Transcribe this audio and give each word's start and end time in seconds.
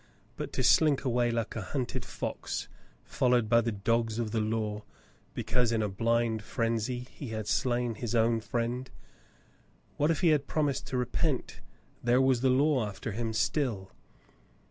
But 0.35 0.51
to 0.53 0.63
slink 0.63 1.05
away 1.05 1.29
like 1.29 1.55
a 1.55 1.61
hunted 1.61 2.03
fox 2.05 2.67
followed 3.03 3.47
by 3.47 3.61
the 3.61 3.71
dogs 3.71 4.17
of 4.17 4.31
the 4.31 4.39
law 4.41 4.83
because, 5.35 5.71
in 5.71 5.83
a 5.83 5.89
blind 5.89 6.41
frenzy, 6.41 7.01
he 7.11 7.27
had 7.27 7.47
slain 7.47 7.93
his 7.93 8.15
own 8.15 8.39
friend! 8.41 8.89
What 9.97 10.09
if 10.09 10.21
he 10.21 10.29
had 10.29 10.47
promised 10.47 10.87
to 10.87 10.97
repent; 10.97 11.61
there 12.03 12.19
was 12.19 12.41
the 12.41 12.49
law 12.49 12.89
after 12.89 13.11
him 13.11 13.31
still 13.31 13.91